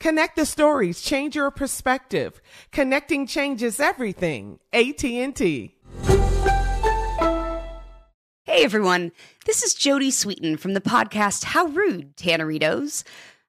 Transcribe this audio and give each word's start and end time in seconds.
Connect 0.00 0.36
the 0.36 0.46
stories, 0.46 1.02
change 1.02 1.34
your 1.34 1.50
perspective. 1.50 2.40
Connecting 2.70 3.26
changes 3.26 3.80
everything. 3.80 4.60
AT&T. 4.72 5.74
Hey 8.44 8.64
everyone, 8.64 9.12
this 9.44 9.64
is 9.64 9.74
Jodie 9.74 10.12
Sweetin 10.12 10.56
from 10.58 10.74
the 10.74 10.80
podcast 10.80 11.44
How 11.44 11.66
Rude, 11.66 12.16
Tanneritos. 12.16 13.02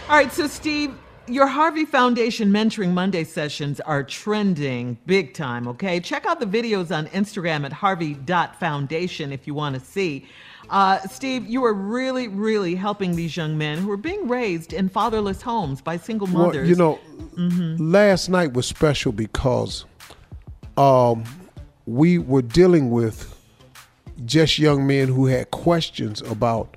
All 0.08 0.16
right, 0.16 0.32
so 0.32 0.46
Steve, 0.46 0.94
your 1.26 1.46
Harvey 1.46 1.86
Foundation 1.86 2.50
Mentoring 2.50 2.92
Monday 2.92 3.24
sessions 3.24 3.80
are 3.80 4.02
trending 4.02 4.98
big 5.06 5.32
time, 5.32 5.66
okay? 5.68 6.00
Check 6.00 6.26
out 6.26 6.40
the 6.40 6.46
videos 6.46 6.94
on 6.94 7.06
Instagram 7.08 7.64
at 7.64 7.72
harvey.foundation 7.72 9.32
if 9.32 9.46
you 9.46 9.54
want 9.54 9.74
to 9.74 9.80
see. 9.80 10.26
Uh, 10.70 10.98
Steve, 11.00 11.46
you 11.46 11.64
are 11.64 11.74
really, 11.74 12.28
really 12.28 12.74
helping 12.74 13.16
these 13.16 13.36
young 13.36 13.56
men 13.56 13.78
who 13.78 13.90
are 13.90 13.96
being 13.96 14.28
raised 14.28 14.72
in 14.72 14.88
fatherless 14.88 15.42
homes 15.42 15.80
by 15.80 15.96
single 15.96 16.26
mothers. 16.26 16.78
Well, 16.78 17.00
you 17.36 17.38
know, 17.38 17.76
last 17.78 18.28
night 18.28 18.52
was 18.52 18.66
special 18.66 19.12
because 19.12 19.84
um, 20.76 21.24
we 21.86 22.18
were 22.18 22.42
dealing 22.42 22.90
with 22.90 23.34
just 24.24 24.58
young 24.58 24.86
men 24.86 25.08
who 25.08 25.26
had 25.26 25.50
questions 25.50 26.22
about 26.22 26.76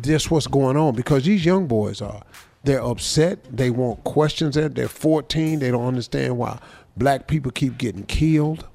just 0.00 0.30
what's 0.30 0.46
going 0.46 0.76
on 0.76 0.94
because 0.94 1.24
these 1.24 1.44
young 1.44 1.66
boys 1.66 2.00
are 2.00 2.22
they're 2.64 2.82
upset 2.82 3.38
they 3.54 3.70
want 3.70 4.02
questions 4.04 4.56
at 4.56 4.74
they're 4.74 4.88
14 4.88 5.58
they 5.58 5.70
don't 5.70 5.86
understand 5.86 6.36
why 6.36 6.58
black 6.98 7.28
people 7.28 7.52
keep 7.52 7.78
getting 7.78 8.04
killed. 8.04 8.66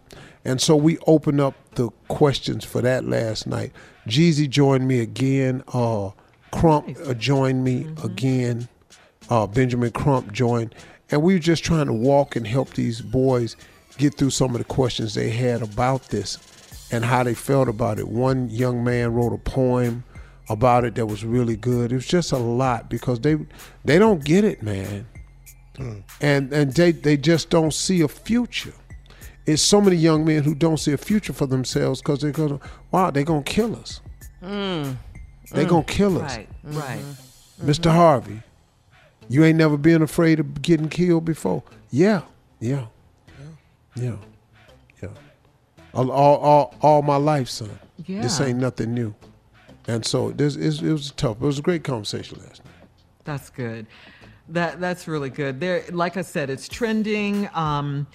And 0.45 0.59
so 0.61 0.75
we 0.75 0.97
opened 1.07 1.39
up 1.39 1.55
the 1.75 1.89
questions 2.07 2.65
for 2.65 2.81
that 2.81 3.05
last 3.05 3.47
night. 3.47 3.71
Jeezy 4.07 4.49
joined 4.49 4.87
me 4.87 4.99
again 4.99 5.63
uh 5.73 6.11
crump 6.51 6.95
uh, 7.05 7.13
joined 7.15 7.63
me 7.63 7.87
again 8.03 8.67
uh 9.29 9.47
benjamin 9.47 9.91
crump 9.91 10.31
joined. 10.31 10.73
And 11.11 11.21
we 11.21 11.33
were 11.33 11.39
just 11.39 11.63
trying 11.63 11.87
to 11.87 11.93
walk 11.93 12.35
and 12.35 12.47
help 12.47 12.73
these 12.73 13.01
boys 13.01 13.55
get 13.97 14.15
through 14.15 14.31
some 14.31 14.51
of 14.51 14.57
the 14.57 14.63
questions 14.63 15.13
they 15.13 15.29
had 15.29 15.61
about 15.61 16.09
this 16.09 16.37
and 16.91 17.03
how 17.03 17.23
they 17.23 17.33
felt 17.33 17.67
about 17.67 17.99
it. 17.99 18.07
One 18.07 18.49
young 18.49 18.83
man 18.83 19.13
wrote 19.13 19.33
a 19.33 19.37
poem 19.37 20.03
about 20.49 20.83
it 20.83 20.95
that 20.95 21.05
was 21.05 21.23
really 21.23 21.55
good. 21.55 21.91
It 21.91 21.95
was 21.95 22.07
just 22.07 22.31
a 22.31 22.37
lot 22.37 22.89
because 22.89 23.19
they 23.19 23.37
they 23.85 23.97
don't 23.97 24.23
get 24.23 24.43
it, 24.43 24.61
man. 24.61 25.07
Hmm. 25.77 25.99
And 26.21 26.53
and 26.53 26.73
they 26.73 26.91
they 26.91 27.17
just 27.17 27.49
don't 27.49 27.73
see 27.73 28.01
a 28.01 28.07
future. 28.07 28.73
It's 29.45 29.61
so 29.61 29.81
many 29.81 29.97
young 29.97 30.23
men 30.23 30.43
who 30.43 30.55
don't 30.55 30.77
see 30.77 30.93
a 30.93 30.97
future 30.97 31.33
for 31.33 31.47
themselves 31.47 32.01
because 32.01 32.21
they're 32.21 32.31
gonna 32.31 32.59
wow, 32.91 33.11
they're 33.11 33.23
gonna 33.23 33.43
kill 33.43 33.75
us. 33.75 34.01
Hmm. 34.39 34.91
They're 35.51 35.65
gonna 35.65 35.83
kill 35.83 36.21
us. 36.21 36.35
Right, 36.35 36.49
right. 36.63 36.99
Mm-hmm. 36.99 37.69
Mr. 37.69 37.79
Mm-hmm. 37.79 37.97
Harvey, 37.97 38.41
you 39.29 39.43
ain't 39.43 39.57
never 39.57 39.77
been 39.77 40.01
afraid 40.01 40.39
of 40.39 40.61
getting 40.61 40.89
killed 40.89 41.25
before. 41.25 41.63
Yeah, 41.91 42.21
yeah, 42.59 42.87
yeah, 43.95 44.15
yeah. 45.01 45.09
All, 45.93 46.11
all, 46.11 46.37
all, 46.37 46.75
all 46.81 47.01
my 47.01 47.17
life, 47.17 47.49
son. 47.49 47.79
Yeah. 48.05 48.21
This 48.21 48.41
ain't 48.41 48.59
nothing 48.59 48.93
new. 48.93 49.13
And 49.87 50.05
so 50.05 50.31
this 50.31 50.55
is 50.55 50.81
it 50.81 50.91
was 50.91 51.11
tough. 51.11 51.37
It 51.37 51.45
was 51.45 51.59
a 51.59 51.61
great 51.61 51.83
conversation 51.83 52.39
last 52.39 52.63
night. 52.63 52.73
That's 53.25 53.49
good. 53.49 53.85
That 54.49 54.79
that's 54.79 55.07
really 55.07 55.29
good. 55.29 55.59
There, 55.59 55.83
like 55.91 56.17
I 56.17 56.21
said, 56.21 56.49
it's 56.49 56.67
trending. 56.67 57.49
Um, 57.53 58.07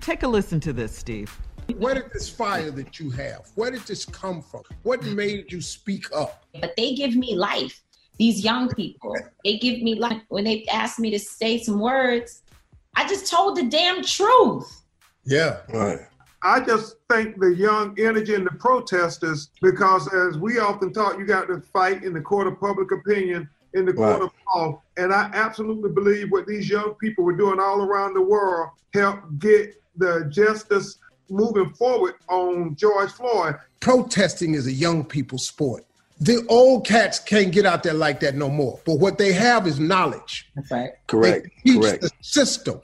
take 0.00 0.22
a 0.22 0.28
listen 0.28 0.60
to 0.60 0.72
this, 0.72 0.96
Steve. 0.96 1.36
Where 1.78 1.94
did 1.94 2.12
this 2.12 2.28
fire 2.28 2.70
that 2.70 3.00
you 3.00 3.10
have? 3.10 3.50
Where 3.56 3.70
did 3.72 3.82
this 3.82 4.04
come 4.04 4.40
from? 4.40 4.62
What 4.84 5.02
made 5.02 5.50
you 5.50 5.60
speak 5.60 6.06
up? 6.14 6.44
but 6.60 6.74
they 6.76 6.94
give 6.94 7.16
me 7.16 7.34
life. 7.34 7.82
These 8.18 8.42
young 8.44 8.70
people, 8.70 9.14
they 9.44 9.58
give 9.58 9.82
me 9.82 9.96
life. 9.96 10.22
When 10.28 10.44
they 10.44 10.64
asked 10.72 10.98
me 10.98 11.10
to 11.10 11.18
say 11.18 11.58
some 11.58 11.80
words, 11.80 12.42
I 12.94 13.06
just 13.06 13.30
told 13.30 13.56
the 13.56 13.64
damn 13.64 14.02
truth. 14.02 14.82
Yeah. 15.26 15.58
Right. 15.72 16.00
I 16.42 16.60
just 16.60 16.96
think 17.10 17.40
the 17.40 17.54
young 17.54 17.98
energy 17.98 18.34
and 18.34 18.46
the 18.46 18.52
protesters, 18.52 19.50
because 19.60 20.06
as 20.14 20.38
we 20.38 20.58
often 20.58 20.92
talk, 20.92 21.18
you 21.18 21.26
got 21.26 21.48
to 21.48 21.60
fight 21.60 22.04
in 22.04 22.12
the 22.12 22.20
court 22.20 22.46
of 22.46 22.60
public 22.60 22.92
opinion, 22.92 23.48
in 23.74 23.84
the 23.84 23.92
court 23.92 24.20
Right. 24.20 24.22
of 24.22 24.30
law. 24.54 24.82
And 24.96 25.12
I 25.12 25.30
absolutely 25.34 25.90
believe 25.90 26.30
what 26.30 26.46
these 26.46 26.68
young 26.70 26.94
people 26.94 27.24
were 27.24 27.36
doing 27.36 27.58
all 27.58 27.82
around 27.82 28.14
the 28.14 28.22
world 28.22 28.70
helped 28.94 29.38
get 29.40 29.74
the 29.96 30.26
justice 30.30 30.98
moving 31.28 31.72
forward 31.74 32.14
on 32.28 32.76
George 32.76 33.10
Floyd. 33.10 33.56
Protesting 33.80 34.54
is 34.54 34.66
a 34.66 34.72
young 34.72 35.04
people's 35.04 35.46
sport. 35.46 35.84
The 36.20 36.46
old 36.48 36.86
cats 36.86 37.18
can't 37.18 37.50
get 37.52 37.66
out 37.66 37.82
there 37.82 37.92
like 37.92 38.20
that 38.20 38.36
no 38.36 38.48
more. 38.48 38.78
But 38.86 39.00
what 39.00 39.18
they 39.18 39.32
have 39.32 39.66
is 39.66 39.78
knowledge. 39.80 40.48
That's 40.54 40.70
right. 40.70 40.90
Correct. 41.08 41.48
They 41.64 41.72
teach 41.72 41.82
Correct. 41.82 42.02
the 42.02 42.10
system. 42.20 42.80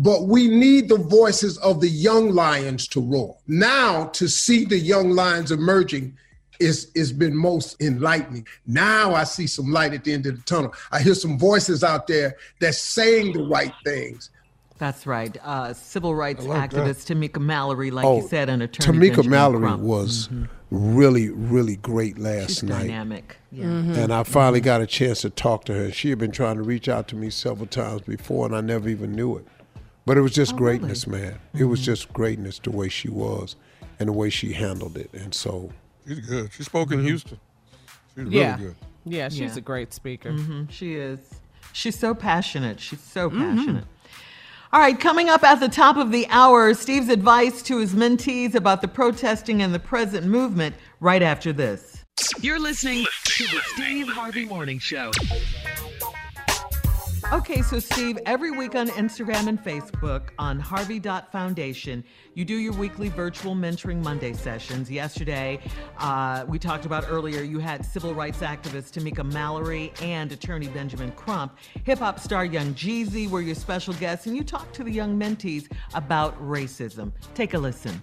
But 0.00 0.28
we 0.28 0.46
need 0.46 0.88
the 0.88 0.96
voices 0.96 1.58
of 1.58 1.80
the 1.80 1.88
young 1.88 2.30
lions 2.30 2.86
to 2.88 3.00
roar. 3.00 3.36
Now 3.48 4.06
to 4.14 4.28
see 4.28 4.64
the 4.64 4.78
young 4.78 5.10
lions 5.10 5.50
emerging 5.50 6.16
is 6.60 6.90
is 6.94 7.12
been 7.12 7.36
most 7.36 7.80
enlightening. 7.82 8.46
Now 8.66 9.14
I 9.14 9.24
see 9.24 9.48
some 9.48 9.72
light 9.72 9.92
at 9.92 10.04
the 10.04 10.12
end 10.12 10.26
of 10.26 10.36
the 10.36 10.42
tunnel. 10.42 10.72
I 10.92 11.00
hear 11.00 11.14
some 11.14 11.38
voices 11.38 11.82
out 11.82 12.06
there 12.06 12.36
that's 12.60 12.80
saying 12.80 13.32
the 13.32 13.42
right 13.42 13.72
things. 13.84 14.30
That's 14.78 15.06
right. 15.06 15.36
Uh, 15.42 15.74
civil 15.74 16.14
rights 16.14 16.44
like 16.44 16.70
that. 16.70 16.86
activist 16.86 17.12
Tamika 17.12 17.40
Mallory, 17.40 17.90
like 17.90 18.04
oh, 18.04 18.22
you 18.22 18.28
said, 18.28 18.48
an 18.48 18.62
attorney. 18.62 19.10
Tamika 19.10 19.16
Benjamin 19.16 19.30
Mallory 19.30 19.60
Crump. 19.62 19.82
was 19.82 20.28
mm-hmm. 20.28 20.96
really, 20.96 21.30
really 21.30 21.74
great 21.76 22.16
last 22.16 22.50
She's 22.50 22.62
night. 22.62 22.82
dynamic. 22.82 23.36
Yeah. 23.50 23.64
Mm-hmm. 23.64 23.94
And 23.94 24.12
I 24.12 24.22
finally 24.22 24.60
mm-hmm. 24.60 24.66
got 24.66 24.80
a 24.80 24.86
chance 24.86 25.22
to 25.22 25.30
talk 25.30 25.64
to 25.64 25.74
her. 25.74 25.90
She 25.90 26.10
had 26.10 26.18
been 26.18 26.30
trying 26.30 26.56
to 26.56 26.62
reach 26.62 26.88
out 26.88 27.08
to 27.08 27.16
me 27.16 27.28
several 27.28 27.66
times 27.66 28.02
before, 28.02 28.46
and 28.46 28.54
I 28.54 28.60
never 28.60 28.88
even 28.88 29.12
knew 29.12 29.36
it. 29.36 29.48
But 30.08 30.16
it 30.16 30.22
was 30.22 30.32
just 30.32 30.54
oh, 30.54 30.56
greatness, 30.56 31.06
man. 31.06 31.38
It 31.52 31.64
was 31.64 31.80
mm-hmm. 31.80 31.84
just 31.84 32.10
greatness 32.14 32.58
the 32.60 32.70
way 32.70 32.88
she 32.88 33.10
was 33.10 33.56
and 34.00 34.08
the 34.08 34.12
way 34.14 34.30
she 34.30 34.54
handled 34.54 34.96
it. 34.96 35.10
And 35.12 35.34
so, 35.34 35.70
She's 36.06 36.20
good. 36.20 36.50
She 36.50 36.62
spoke 36.62 36.90
in 36.92 37.00
mm-hmm. 37.00 37.08
Houston. 37.08 37.38
She's 38.14 38.24
really 38.24 38.38
Yeah. 38.38 38.56
good. 38.56 38.76
Yeah, 39.04 39.28
she's 39.28 39.40
Yeah. 39.40 39.58
a 39.58 39.60
great 39.60 39.92
speaker. 39.92 40.32
hmm 40.32 40.64
She 40.70 40.94
is. 40.94 41.18
She's 41.74 41.98
so 41.98 42.14
passionate. 42.14 42.80
She's 42.80 43.02
so 43.02 43.28
mm-hmm. 43.28 43.56
passionate. 43.56 43.84
All 44.72 44.80
right, 44.80 44.98
coming 44.98 45.28
up 45.28 45.44
at 45.44 45.60
the 45.60 45.68
top 45.68 45.98
of 45.98 46.10
the 46.10 46.26
hour, 46.30 46.72
Steve's 46.72 47.10
advice 47.10 47.60
to 47.64 47.76
his 47.76 47.92
mentees 47.92 48.54
about 48.54 48.80
the 48.80 48.88
protesting 48.88 49.60
and 49.60 49.74
the 49.74 49.78
present 49.78 50.26
movement 50.26 50.74
right 51.00 51.22
after 51.22 51.52
this. 51.52 52.02
You're 52.40 52.58
listening 52.58 53.04
to 53.24 53.44
the 53.44 53.60
Steve 53.74 54.08
Harvey 54.08 54.46
Morning 54.46 54.78
Show. 54.78 55.10
Okay, 57.30 57.60
so 57.60 57.78
Steve, 57.78 58.18
every 58.24 58.50
week 58.50 58.74
on 58.74 58.88
Instagram 58.88 59.48
and 59.48 59.62
Facebook 59.62 60.30
on 60.38 60.58
Harvey.Foundation, 60.58 62.02
you 62.32 62.42
do 62.46 62.56
your 62.56 62.72
weekly 62.72 63.10
virtual 63.10 63.54
Mentoring 63.54 64.02
Monday 64.02 64.32
sessions. 64.32 64.90
Yesterday, 64.90 65.60
uh, 65.98 66.46
we 66.48 66.58
talked 66.58 66.86
about 66.86 67.04
earlier, 67.06 67.42
you 67.42 67.58
had 67.58 67.84
civil 67.84 68.14
rights 68.14 68.38
activist 68.38 68.98
Tamika 68.98 69.30
Mallory 69.30 69.92
and 70.00 70.32
attorney 70.32 70.68
Benjamin 70.68 71.12
Crump. 71.12 71.58
Hip 71.84 71.98
hop 71.98 72.18
star 72.18 72.46
Young 72.46 72.72
Jeezy 72.72 73.28
were 73.28 73.42
your 73.42 73.54
special 73.54 73.92
guests, 73.94 74.26
and 74.26 74.34
you 74.34 74.42
talked 74.42 74.74
to 74.76 74.82
the 74.82 74.90
young 74.90 75.20
mentees 75.20 75.70
about 75.92 76.34
racism. 76.42 77.12
Take 77.34 77.52
a 77.52 77.58
listen. 77.58 78.02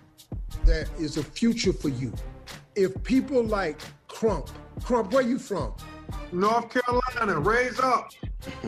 There 0.65 0.85
is 0.99 1.17
a 1.17 1.23
future 1.23 1.73
for 1.73 1.89
you. 1.89 2.13
If 2.75 3.03
people 3.03 3.43
like 3.43 3.81
Crump, 4.07 4.49
Crump, 4.83 5.13
where 5.13 5.23
you 5.23 5.39
from? 5.39 5.73
North 6.31 6.69
Carolina, 6.69 7.39
raise 7.39 7.79
up. 7.79 8.11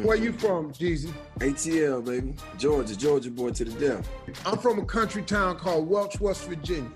Where 0.02 0.18
you 0.18 0.34
from, 0.34 0.72
Jeezy? 0.72 1.12
ATL, 1.40 2.06
baby. 2.06 2.36
Georgia, 2.58 2.98
Georgia 2.98 3.30
boy 3.30 3.52
to 3.52 3.66
the 3.66 3.80
death. 3.80 4.10
I'm 4.46 4.58
from 4.58 4.80
a 4.80 4.86
country 4.86 5.22
town 5.22 5.58
called 5.58 5.88
Welch, 5.88 6.20
West 6.20 6.48
Virginia. 6.48 6.92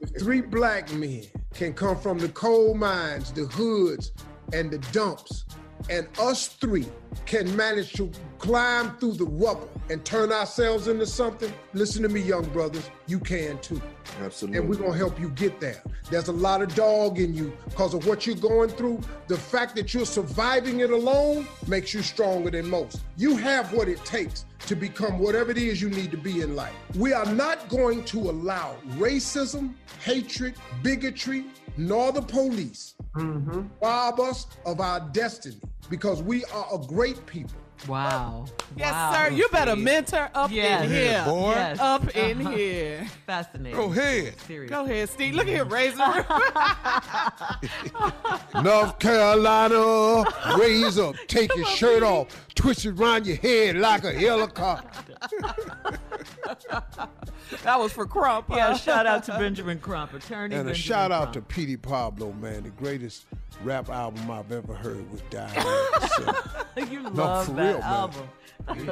If 0.00 0.20
three 0.20 0.40
black 0.40 0.92
men 0.92 1.24
can 1.54 1.72
come 1.72 1.96
from 1.98 2.18
the 2.18 2.28
coal 2.28 2.74
mines, 2.74 3.32
the 3.32 3.44
hoods, 3.44 4.12
and 4.52 4.70
the 4.70 4.78
dumps, 4.92 5.44
and 5.90 6.08
us 6.18 6.48
three 6.48 6.86
can 7.26 7.54
manage 7.56 7.92
to 7.94 8.10
climb 8.38 8.96
through 8.98 9.12
the 9.12 9.24
rubble 9.24 9.70
and 9.90 10.04
turn 10.04 10.32
ourselves 10.32 10.88
into 10.88 11.06
something, 11.06 11.52
listen 11.72 12.02
to 12.02 12.08
me, 12.08 12.20
young 12.20 12.44
brothers, 12.50 12.90
you 13.06 13.18
can 13.18 13.58
too. 13.58 13.80
Absolutely. 14.22 14.58
And 14.58 14.68
we're 14.68 14.76
gonna 14.76 14.96
help 14.96 15.18
you 15.20 15.30
get 15.30 15.60
there. 15.60 15.82
There's 16.10 16.28
a 16.28 16.32
lot 16.32 16.62
of 16.62 16.74
dog 16.74 17.18
in 17.18 17.34
you 17.34 17.56
because 17.64 17.94
of 17.94 18.06
what 18.06 18.26
you're 18.26 18.36
going 18.36 18.70
through. 18.70 19.00
The 19.26 19.36
fact 19.36 19.74
that 19.76 19.94
you're 19.94 20.06
surviving 20.06 20.80
it 20.80 20.90
alone 20.90 21.46
makes 21.66 21.94
you 21.94 22.02
stronger 22.02 22.50
than 22.50 22.68
most. 22.68 23.00
You 23.16 23.36
have 23.36 23.72
what 23.72 23.88
it 23.88 24.04
takes 24.04 24.44
to 24.66 24.74
become 24.74 25.18
whatever 25.18 25.50
it 25.50 25.58
is 25.58 25.80
you 25.80 25.90
need 25.90 26.10
to 26.10 26.16
be 26.16 26.40
in 26.40 26.56
life. 26.56 26.74
We 26.96 27.12
are 27.12 27.26
not 27.26 27.68
going 27.68 28.04
to 28.06 28.18
allow 28.18 28.76
racism, 28.96 29.74
hatred, 30.02 30.54
bigotry, 30.82 31.44
nor 31.76 32.12
the 32.12 32.22
police 32.22 32.94
rob 33.16 34.20
us 34.20 34.46
of 34.66 34.80
our 34.80 35.00
destiny 35.12 35.56
because 35.90 36.22
we 36.22 36.44
are 36.46 36.66
a 36.72 36.78
great 36.78 37.24
people. 37.26 37.52
Wow. 37.88 38.46
Yes, 38.76 38.92
Wow, 38.92 39.12
sir. 39.12 39.30
You 39.34 39.46
better 39.52 39.76
mentor 39.76 40.30
up 40.34 40.50
Yes. 40.50 40.84
in 40.84 40.90
here. 40.90 41.04
Yeah, 41.04 41.24
boy. 41.26 41.50
Yes. 41.50 41.78
Up 41.80 42.16
in 42.16 42.40
Uh-huh. 42.40 42.56
here. 42.56 43.06
Fascinating. 43.26 43.76
Go 43.78 43.90
ahead. 43.92 44.34
Serious. 44.46 44.70
Go 44.70 44.84
ahead, 44.84 45.08
Steve. 45.10 45.34
Look 45.34 45.48
at 45.48 45.54
him 45.54 45.68
raising. 45.68 45.98
North 48.62 48.98
Carolina, 48.98 50.24
raise 50.58 50.98
up, 50.98 51.14
take 51.26 51.50
your 51.56 51.66
shirt 51.66 52.02
off, 52.02 52.28
twist 52.54 52.86
it 52.86 52.98
around 52.98 53.26
your 53.26 53.36
head 53.36 53.76
like 53.76 54.04
a 54.04 54.12
helicopter. 54.12 55.14
that 57.62 57.78
was 57.78 57.92
for 57.92 58.06
Crump. 58.06 58.46
huh? 58.48 58.56
Yeah, 58.56 58.76
shout 58.76 59.06
out 59.06 59.24
to 59.24 59.32
Benjamin 59.38 59.78
Crump, 59.78 60.12
attorney. 60.14 60.54
And 60.54 60.62
a 60.68 60.72
Benjamin 60.72 60.74
shout 60.74 61.12
out 61.12 61.32
to 61.34 61.40
Crump. 61.40 61.48
Petey 61.48 61.76
Pablo, 61.76 62.32
man. 62.32 62.62
The 62.64 62.70
greatest 62.70 63.26
rap 63.62 63.88
album 63.90 64.30
I've 64.30 64.50
ever 64.52 64.74
heard 64.74 65.10
was 65.10 65.20
Diary 65.30 65.56
of 65.58 66.02
a 66.02 66.08
Sinner. 66.78 66.90
you 66.92 67.02
No, 67.02 67.10
love 67.10 67.46
for 67.46 67.52
that 67.52 67.62
real, 67.62 67.78
man. 67.80 67.82
album. 67.82 68.28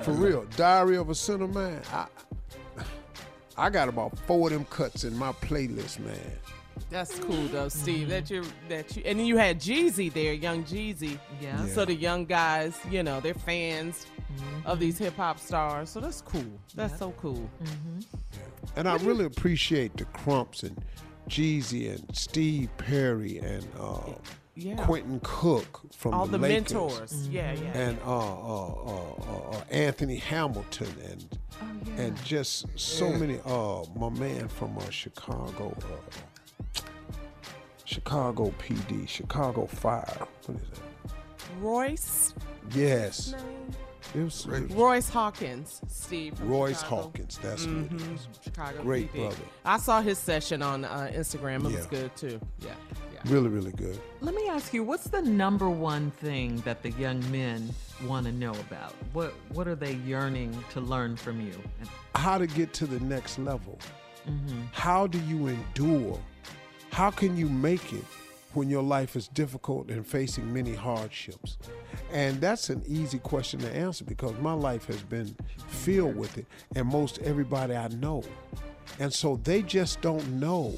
For 0.05 0.13
real, 0.13 0.47
Diary 0.57 0.97
of 0.97 1.09
a 1.11 1.15
Sinner, 1.15 1.49
man. 1.49 1.81
I, 1.93 2.07
I 3.57 3.71
got 3.71 3.89
about 3.89 4.19
four 4.21 4.49
of 4.49 4.53
them 4.55 4.65
cuts 4.67 5.05
in 5.05 5.17
my 5.17 5.33
playlist, 5.33 5.99
man. 6.01 6.17
That's 6.91 7.19
cool 7.21 7.47
though, 7.49 7.69
Steve. 7.69 8.09
That 8.09 8.31
you 8.31 8.45
that 8.69 8.97
you 8.97 9.03
and 9.07 9.19
then 9.19 9.27
you 9.27 9.37
had 9.37 9.61
Jeezy 9.61 10.13
there, 10.13 10.33
young 10.33 10.65
Jeezy. 10.65 11.19
Yeah. 11.41 11.65
So 11.67 11.85
the 11.85 11.95
young 11.95 12.25
guys, 12.25 12.79
you 12.91 13.03
know, 13.03 13.21
they're 13.21 13.35
fans 13.35 14.07
of 14.65 14.79
these 14.81 14.99
hip 14.99 15.17
hop 15.17 15.39
stars. 15.39 15.91
So 15.91 16.01
that's 16.01 16.21
cool. 16.23 16.45
That's 16.75 16.99
so 16.99 17.13
cool. 17.19 17.49
And 18.77 18.89
I 18.89 18.97
really 18.97 19.25
appreciate 19.25 19.97
the 19.97 20.05
Crumps 20.07 20.63
and 20.63 20.83
Jeezy 21.29 21.91
and 21.95 22.17
Steve 22.17 22.69
Perry 22.79 23.39
and 23.39 23.67
uh, 23.79 24.01
Yeah. 24.55 24.77
Quentin 24.77 25.21
Cook 25.23 25.81
from 25.95 26.15
All 26.15 26.27
the, 26.27 26.33
the 26.33 26.39
Lakers. 26.39 26.73
mentors. 26.73 27.29
Yeah, 27.29 27.53
yeah. 27.53 27.79
and 27.79 27.99
uh, 28.05 28.07
uh, 28.07 28.75
uh, 28.75 29.15
uh, 29.29 29.51
uh, 29.57 29.65
Anthony 29.71 30.17
Hamilton 30.17 30.95
and 31.11 31.39
Oh, 31.63 31.67
and 32.03 32.25
just 32.25 32.67
so 32.77 33.13
many. 33.13 33.39
Uh, 33.45 33.85
my 33.95 34.09
man 34.09 34.49
from 34.49 34.77
uh, 34.79 34.91
Chicago, 34.91 35.77
uh, 35.85 36.81
Chicago 37.85 38.53
PD, 38.59 39.09
Chicago 39.09 39.67
Fire. 39.67 40.27
What 40.47 40.57
is 40.57 40.63
that? 40.71 41.13
Royce. 41.61 42.35
Yes, 42.75 43.33
name? 43.33 43.43
it 43.71 43.77
was, 44.21 44.45
it 44.47 44.51
was 44.51 44.73
Royce 44.73 45.09
Hawkins, 45.09 45.81
Steve. 45.89 46.39
Royce 46.43 46.81
Chicago. 46.81 47.03
Hawkins. 47.03 47.39
That's 47.43 47.65
who 47.65 47.79
it 47.81 47.91
Mhm. 47.91 48.15
is. 48.15 48.29
Chicago 48.43 48.83
Great 48.83 49.13
PD. 49.13 49.21
brother. 49.23 49.37
I 49.65 49.79
saw 49.79 50.01
his 50.03 50.19
session 50.19 50.63
on 50.63 50.85
uh, 50.85 51.11
Instagram. 51.15 51.65
It 51.71 51.77
was 51.77 51.87
good 51.87 52.15
too. 52.17 52.41
Yeah. 52.61 52.75
yeah. 53.15 53.21
Really, 53.27 53.49
really 53.49 53.73
good. 53.73 53.99
Let 54.21 54.35
me 54.35 54.49
ask 54.49 54.75
you, 54.75 54.83
what's 54.83 55.05
the 55.09 55.23
number 55.23 55.71
one 55.71 56.11
thing 56.11 56.57
that 56.65 56.83
the 56.83 56.91
young 56.93 57.19
men 57.31 57.73
want 58.07 58.27
to 58.27 58.33
know 58.33 58.51
about? 58.53 58.95
What 59.13 59.33
What 59.51 59.67
are 59.69 59.77
they 59.77 59.95
yearning 59.95 60.53
to 60.73 60.81
learn 60.81 61.17
from 61.17 61.41
you? 61.41 61.55
How 62.15 62.37
to 62.39 62.47
get 62.47 62.73
to 62.75 62.87
the 62.87 63.01
next 63.01 63.39
level? 63.39 63.79
How 64.73 65.07
do 65.07 65.19
you 65.21 65.49
endure? 65.49 66.21
How 66.93 67.11
can 67.11 67.37
you 67.37 67.49
make 67.49 67.93
it 67.93 68.05
when 68.55 68.69
your 68.69 68.83
life 68.83 69.17
is 69.17 69.29
difficult 69.29 69.91
and 69.91 70.07
facing 70.07 70.53
many 70.53 70.75
hardships? 70.75 71.59
And 72.13 72.41
that's 72.41 72.71
an 72.71 72.83
easy 72.87 73.19
question 73.19 73.61
to 73.61 73.75
answer 73.75 74.05
because 74.05 74.37
my 74.39 74.53
life 74.53 74.87
has 74.87 75.03
been 75.03 75.35
filled 75.69 76.17
with 76.17 76.39
it, 76.39 76.47
and 76.75 76.87
most 76.87 77.19
everybody 77.21 77.75
I 77.75 77.89
know. 77.89 78.23
And 78.99 79.13
so 79.13 79.41
they 79.43 79.63
just 79.63 80.01
don't 80.01 80.27
know 80.39 80.75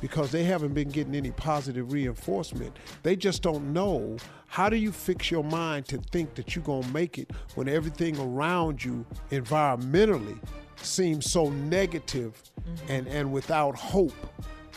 because 0.00 0.30
they 0.30 0.44
haven't 0.44 0.74
been 0.74 0.90
getting 0.90 1.14
any 1.14 1.30
positive 1.30 1.92
reinforcement. 1.92 2.76
They 3.02 3.16
just 3.16 3.42
don't 3.42 3.72
know 3.72 4.16
how 4.48 4.68
do 4.68 4.76
you 4.76 4.92
fix 4.92 5.30
your 5.30 5.44
mind 5.44 5.86
to 5.88 5.98
think 6.12 6.34
that 6.34 6.54
you're 6.54 6.64
going 6.64 6.82
to 6.82 6.92
make 6.92 7.18
it 7.18 7.30
when 7.54 7.68
everything 7.68 8.18
around 8.18 8.84
you 8.84 9.04
environmentally 9.30 10.38
seems 10.76 11.30
so 11.30 11.48
negative 11.50 12.40
mm-hmm. 12.60 12.92
and, 12.92 13.06
and 13.08 13.32
without 13.32 13.74
hope. 13.76 14.12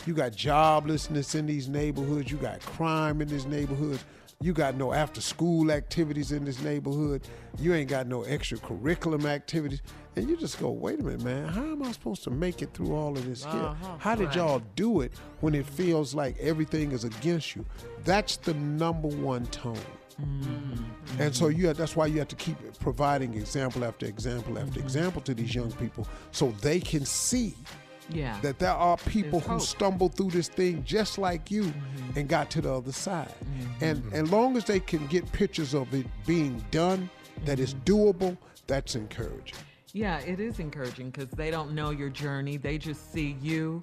You 0.06 0.14
got 0.14 0.32
joblessness 0.32 1.34
in 1.34 1.46
these 1.46 1.68
neighborhoods, 1.68 2.30
you 2.30 2.38
got 2.38 2.60
crime 2.60 3.20
in 3.20 3.28
these 3.28 3.46
neighborhoods, 3.46 4.04
you 4.40 4.52
got 4.52 4.76
no 4.76 4.92
after 4.92 5.20
school 5.20 5.70
activities 5.72 6.32
in 6.32 6.44
this 6.44 6.62
neighborhood, 6.62 7.26
you 7.58 7.74
ain't 7.74 7.90
got 7.90 8.06
no 8.06 8.20
extracurriculum 8.20 9.24
activities. 9.24 9.82
And 10.16 10.28
you 10.28 10.36
just 10.36 10.58
go, 10.58 10.70
wait 10.70 10.98
a 10.98 11.02
minute, 11.02 11.22
man, 11.22 11.46
how 11.48 11.62
am 11.62 11.82
I 11.82 11.92
supposed 11.92 12.24
to 12.24 12.30
make 12.30 12.60
it 12.62 12.72
through 12.74 12.94
all 12.94 13.16
of 13.16 13.24
this 13.24 13.44
here? 13.44 13.52
Uh-huh, 13.52 13.96
How 13.98 14.14
did 14.16 14.34
y'all 14.34 14.62
do 14.74 15.00
it 15.02 15.12
when 15.40 15.54
it 15.54 15.64
feels 15.66 16.12
like 16.14 16.36
everything 16.38 16.90
is 16.92 17.04
against 17.04 17.54
you? 17.54 17.64
That's 18.04 18.36
the 18.36 18.54
number 18.54 19.08
one 19.08 19.46
tone. 19.46 19.78
And 21.20 21.34
so 21.34 21.48
you 21.48 21.68
have, 21.68 21.76
that's 21.76 21.94
why 21.94 22.06
you 22.06 22.18
have 22.18 22.28
to 22.28 22.36
keep 22.36 22.56
providing 22.80 23.34
example 23.34 23.84
after 23.84 24.06
example 24.06 24.58
after 24.58 24.80
example 24.80 25.20
to 25.22 25.34
these 25.34 25.54
young 25.54 25.70
people 25.72 26.06
so 26.32 26.50
they 26.60 26.80
can 26.80 27.04
see 27.04 27.54
Yeah. 28.10 28.38
That 28.42 28.58
there 28.58 28.72
are 28.72 28.96
people 28.96 29.40
There's 29.40 29.44
who 29.44 29.52
hope. 29.52 29.62
stumbled 29.62 30.14
through 30.14 30.30
this 30.30 30.48
thing 30.48 30.82
just 30.84 31.18
like 31.18 31.50
you 31.50 31.64
Mm-hmm. 31.64 32.18
and 32.18 32.28
got 32.28 32.50
to 32.52 32.60
the 32.62 32.72
other 32.72 32.92
side. 32.92 33.32
And 33.80 34.02
as 34.12 34.30
long 34.30 34.56
as 34.56 34.64
they 34.64 34.80
can 34.80 35.06
get 35.08 35.30
pictures 35.32 35.74
of 35.74 35.92
it 35.94 36.06
being 36.26 36.64
done, 36.70 37.10
that 37.44 37.58
is 37.60 37.74
Mm-hmm. 37.74 37.84
doable, 37.84 38.36
that's 38.66 38.94
encouraging. 38.94 39.58
Yeah, 39.94 40.18
it 40.20 40.38
is 40.38 40.58
encouraging 40.58 41.10
because 41.10 41.30
they 41.30 41.50
don't 41.50 41.72
know 41.74 41.90
your 41.90 42.10
journey. 42.10 42.58
They 42.58 42.76
just 42.76 43.10
see 43.10 43.36
you 43.40 43.82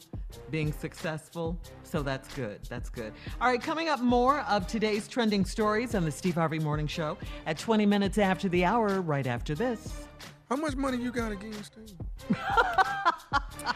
being 0.52 0.72
successful. 0.72 1.58
So 1.84 2.04
that's 2.04 2.32
good. 2.36 2.60
That's 2.70 2.90
good. 2.90 3.12
All 3.42 3.48
right, 3.50 3.62
coming 3.62 3.90
up 3.90 4.02
more 4.02 4.42
of 4.42 4.68
today's 4.68 5.08
trending 5.08 5.46
stories 5.46 5.96
on 5.96 6.06
the 6.06 6.12
Steve 6.12 6.36
Harvey 6.36 6.60
Morning 6.60 6.86
Show 6.88 7.18
at 7.48 7.58
20 7.58 7.88
minutes 7.88 8.20
after 8.20 8.48
the 8.50 8.64
hour, 8.66 9.02
right 9.02 9.26
after 9.26 9.56
this. 9.56 10.06
How 10.48 10.56
much 10.58 10.76
money 10.76 10.98
you 10.98 11.12
got 11.12 11.32
against 11.32 11.74
Steve? 11.74 11.96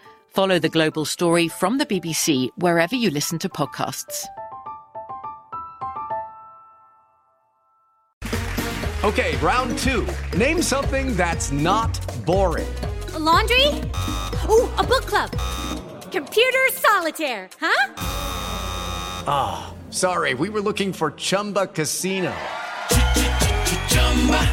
Follow 0.33 0.59
The 0.59 0.69
Global 0.69 1.03
Story 1.03 1.49
from 1.49 1.77
the 1.77 1.85
BBC 1.85 2.49
wherever 2.55 2.95
you 2.95 3.09
listen 3.09 3.37
to 3.39 3.49
podcasts. 3.49 4.25
Okay, 9.03 9.35
round 9.37 9.77
two. 9.79 10.07
Name 10.37 10.61
something 10.61 11.17
that's 11.17 11.51
not 11.51 11.99
boring. 12.25 12.73
A 13.13 13.19
laundry? 13.19 13.67
Ooh, 14.47 14.69
a 14.77 14.83
book 14.87 15.05
club. 15.05 15.31
Computer 16.11 16.69
solitaire, 16.71 17.49
huh? 17.59 17.93
Ah, 19.27 19.73
sorry, 19.89 20.33
we 20.33 20.47
were 20.47 20.61
looking 20.61 20.93
for 20.93 21.11
Chumba 21.11 21.67
Casino. 21.67 22.33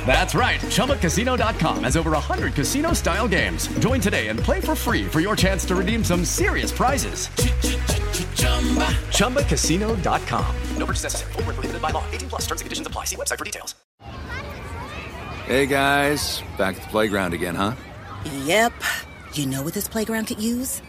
That's 0.06 0.34
right. 0.34 0.60
ChumbaCasino.com 0.60 1.84
has 1.84 1.96
over 1.96 2.12
100 2.12 2.54
casino 2.54 2.94
style 2.94 3.28
games. 3.28 3.68
Join 3.80 4.00
today 4.00 4.28
and 4.28 4.38
play 4.40 4.60
for 4.60 4.74
free 4.74 5.04
for 5.04 5.20
your 5.20 5.36
chance 5.36 5.66
to 5.66 5.76
redeem 5.76 6.02
some 6.02 6.24
serious 6.24 6.72
prizes. 6.72 7.28
ChumbaCasino.com. 9.18 10.56
No 10.78 10.86
purchase 10.86 11.02
necessary. 11.02 11.32
Void 11.32 11.46
where 11.46 11.54
prohibited 11.54 11.82
by 11.82 11.90
law. 11.90 12.02
18 12.12 12.28
plus 12.30 12.42
terms 12.46 12.62
and 12.62 12.66
conditions 12.66 12.86
apply. 12.86 13.04
See 13.04 13.16
website 13.16 13.38
for 13.38 13.44
details. 13.44 13.74
Hey 15.46 15.64
guys, 15.66 16.42
back 16.58 16.76
at 16.76 16.82
the 16.82 16.88
playground 16.88 17.32
again, 17.32 17.54
huh? 17.54 17.72
Yep. 18.44 18.72
You 19.32 19.46
know 19.46 19.62
what 19.62 19.72
this 19.72 19.88
playground 19.88 20.26
could 20.26 20.42
use? 20.42 20.82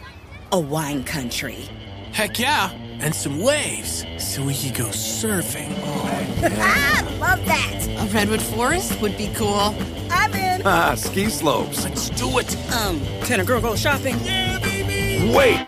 A 0.52 0.60
wine 0.60 1.02
country. 1.04 1.68
Heck 2.12 2.38
yeah, 2.38 2.70
and 3.00 3.14
some 3.14 3.40
waves 3.40 4.04
so 4.18 4.44
we 4.44 4.54
could 4.54 4.74
go 4.74 4.86
surfing. 4.86 5.72
Oh. 5.84 6.06
Ah, 6.62 7.16
love 7.20 7.44
that. 7.46 7.86
A 8.00 8.06
redwood 8.14 8.40
forest 8.42 9.00
would 9.00 9.16
be 9.16 9.28
cool. 9.34 9.74
I'm 10.10 10.32
in. 10.34 10.62
Ah, 10.66 10.94
ski 10.94 11.26
slopes. 11.30 11.84
Let's 11.84 12.10
do 12.10 12.38
it. 12.38 12.56
Um, 12.74 13.00
can 13.24 13.40
a 13.40 13.44
girl 13.44 13.60
go 13.60 13.76
shopping? 13.76 14.16
Yeah, 14.24 14.58
baby. 14.60 15.34
Wait. 15.34 15.66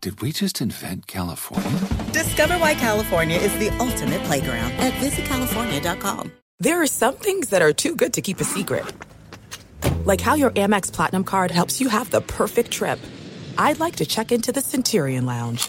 Did 0.00 0.20
we 0.22 0.30
just 0.32 0.60
invent 0.60 1.06
California? 1.06 1.80
Discover 2.12 2.54
why 2.58 2.74
California 2.74 3.36
is 3.36 3.52
the 3.58 3.68
ultimate 3.78 4.22
playground 4.24 4.72
at 4.72 4.92
visitcalifornia.com. 4.94 6.32
There 6.60 6.80
are 6.82 6.86
some 6.86 7.14
things 7.16 7.48
that 7.50 7.62
are 7.62 7.72
too 7.72 7.94
good 7.96 8.12
to 8.14 8.20
keep 8.22 8.40
a 8.40 8.44
secret. 8.44 8.84
Like 10.04 10.20
how 10.20 10.34
your 10.34 10.50
Amex 10.50 10.92
Platinum 10.92 11.24
card 11.24 11.50
helps 11.50 11.80
you 11.80 11.88
have 11.88 12.10
the 12.10 12.20
perfect 12.20 12.70
trip. 12.70 12.98
I'd 13.58 13.80
like 13.80 13.96
to 13.96 14.06
check 14.06 14.30
into 14.32 14.52
the 14.52 14.60
Centurion 14.60 15.26
Lounge. 15.26 15.68